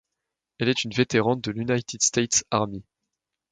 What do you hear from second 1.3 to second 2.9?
de l'United States Army.